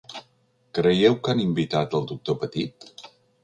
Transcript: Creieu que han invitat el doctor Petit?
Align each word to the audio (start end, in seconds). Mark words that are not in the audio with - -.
Creieu 0.77 1.19
que 1.27 1.33
han 1.35 1.43
invitat 1.45 1.95
el 2.01 2.11
doctor 2.15 2.41
Petit? 2.45 2.93